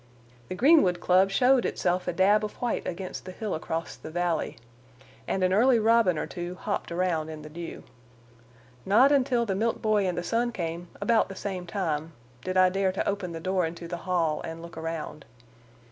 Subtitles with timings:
[0.47, 4.57] The Greenwood Club showed itself a dab of white against the hill across the valley,
[5.27, 7.83] and an early robin or two hopped around in the dew.
[8.83, 12.69] Not until the milk boy and the sun came, about the same time, did I
[12.69, 15.23] dare to open the door into the hall and look around.